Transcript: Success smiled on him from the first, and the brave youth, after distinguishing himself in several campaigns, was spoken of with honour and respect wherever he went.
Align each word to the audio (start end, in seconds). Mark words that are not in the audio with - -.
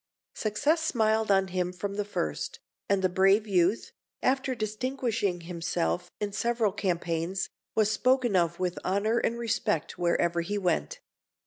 Success 0.33 0.81
smiled 0.81 1.29
on 1.29 1.49
him 1.49 1.71
from 1.71 1.93
the 1.93 2.03
first, 2.03 2.57
and 2.89 3.03
the 3.03 3.07
brave 3.07 3.45
youth, 3.45 3.91
after 4.23 4.55
distinguishing 4.55 5.41
himself 5.41 6.09
in 6.19 6.33
several 6.33 6.71
campaigns, 6.71 7.49
was 7.75 7.91
spoken 7.91 8.35
of 8.35 8.59
with 8.59 8.79
honour 8.83 9.19
and 9.19 9.37
respect 9.37 9.99
wherever 9.99 10.41
he 10.41 10.57
went. 10.57 11.01